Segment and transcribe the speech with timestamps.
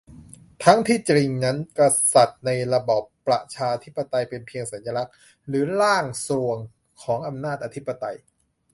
[0.63, 1.81] ทั้งที่จริงนั้นก
[2.13, 5.13] ษัตริย์ในระบอบประชาธิปไตยเป็นเพียงสัญลักษณ์
[5.47, 6.57] หรือ "ร่างทรวง"
[7.03, 8.17] ของอำนาจอธิปไตย